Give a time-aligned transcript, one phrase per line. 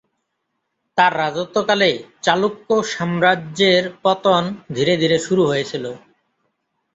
[0.97, 1.89] তাঁর রাজত্বকালে
[2.23, 4.43] চালুক্য সাম্রাজ্যের পতন
[4.75, 5.85] ধীরে ধীরে শুরু হয়েছিল।